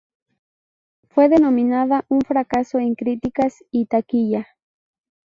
Fue 1.11 1.29
denominada 1.29 2.05
un 2.09 2.21
fracaso 2.21 2.79
en 2.79 2.95
críticas 2.95 3.63
y 3.69 3.85
taquilla. 3.85 4.47